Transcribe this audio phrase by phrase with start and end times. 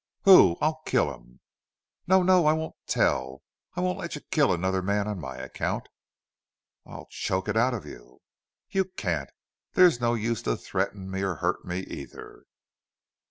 [0.23, 0.57] "Who?...
[0.61, 1.41] I'll kill him!"
[2.07, 2.47] "No no.
[2.47, 3.43] I won't tell.
[3.75, 5.89] I won't let you kill another man on my account."
[6.87, 8.19] "I'll choke it out of you."
[8.71, 9.29] "You can't.
[9.73, 12.45] There's no use to threaten me, or hurt me, either."